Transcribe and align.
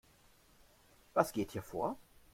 Was 1.13 1.31
geht 1.31 1.51
hier 1.51 1.61
vor? 1.61 1.95